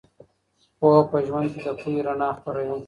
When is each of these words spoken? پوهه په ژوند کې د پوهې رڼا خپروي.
پوهه 0.77 1.01
په 1.11 1.17
ژوند 1.27 1.47
کې 1.53 1.59
د 1.65 1.67
پوهې 1.79 1.99
رڼا 2.07 2.29
خپروي. 2.37 2.77